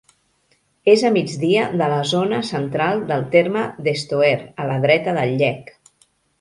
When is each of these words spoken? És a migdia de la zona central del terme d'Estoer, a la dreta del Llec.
És 0.93 1.03
a 1.09 1.11
migdia 1.17 1.65
de 1.81 1.89
la 1.91 1.99
zona 2.13 2.41
central 2.49 3.05
del 3.13 3.27
terme 3.37 3.69
d'Estoer, 3.89 4.35
a 4.65 4.69
la 4.75 4.81
dreta 4.89 5.19
del 5.23 5.39
Llec. 5.45 5.75